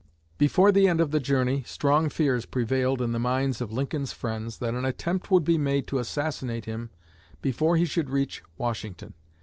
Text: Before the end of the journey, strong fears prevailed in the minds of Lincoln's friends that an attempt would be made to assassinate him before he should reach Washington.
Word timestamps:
Before 0.39 0.71
the 0.71 0.87
end 0.87 0.99
of 0.99 1.11
the 1.11 1.19
journey, 1.19 1.61
strong 1.63 2.09
fears 2.09 2.47
prevailed 2.47 3.03
in 3.03 3.11
the 3.11 3.19
minds 3.19 3.61
of 3.61 3.71
Lincoln's 3.71 4.11
friends 4.11 4.57
that 4.57 4.73
an 4.73 4.83
attempt 4.83 5.29
would 5.29 5.43
be 5.43 5.59
made 5.59 5.85
to 5.89 5.99
assassinate 5.99 6.65
him 6.65 6.89
before 7.39 7.77
he 7.77 7.85
should 7.85 8.09
reach 8.09 8.41
Washington. 8.57 9.13